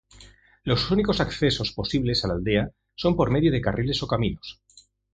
Los 0.63 0.89
únicos 0.89 1.21
accesos 1.21 1.73
posibles 1.73 2.25
a 2.25 2.29
la 2.29 2.33
aldea 2.33 2.71
son 2.95 3.15
por 3.15 3.29
medio 3.29 3.51
de 3.51 3.61
carriles 3.61 4.01
o 4.01 4.07
caminos. 4.07 4.59